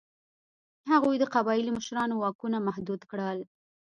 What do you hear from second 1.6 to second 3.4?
مشرانو واکونه محدود کړل.